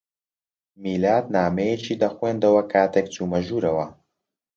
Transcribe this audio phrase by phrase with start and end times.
[0.83, 3.87] میلاد نامەیەکی دەخوێندەوە کاتێک چوومە ژوورەوە.